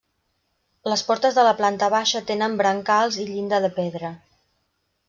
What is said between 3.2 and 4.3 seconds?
i llinda de pedra.